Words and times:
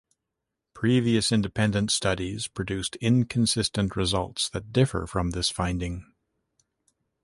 Previous 0.73 1.31
independent 1.31 1.91
studies 1.91 2.47
produced 2.47 2.95
inconsistent 3.01 3.95
results 3.95 4.49
that 4.49 4.73
differ 4.73 5.05
from 5.05 5.29
this 5.29 5.51
finding. 5.51 6.11